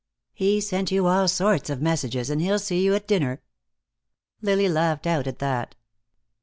"He 0.33 0.61
sent 0.61 0.89
you 0.89 1.05
all 1.05 1.27
sorts 1.27 1.69
of 1.69 1.79
messages, 1.79 2.31
and 2.31 2.41
he'll 2.41 2.57
see 2.57 2.83
you 2.83 2.95
at 2.95 3.07
dinner." 3.07 3.43
Lily 4.41 4.67
laughed 4.67 5.05
out 5.05 5.27
at 5.27 5.37
that. 5.37 5.75